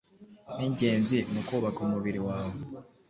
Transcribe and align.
Ningenzi 0.57 1.17
mu 1.33 1.41
kubaka 1.47 1.79
umubiri 1.85 2.19
wawe 2.27 2.57